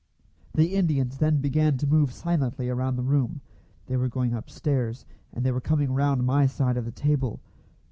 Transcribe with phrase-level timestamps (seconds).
[0.55, 3.41] The Indians then began to move silently around the room;
[3.85, 7.39] they were going upstairs, and they were coming round my side of the table.